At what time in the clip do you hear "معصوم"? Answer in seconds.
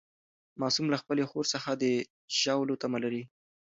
0.61-0.85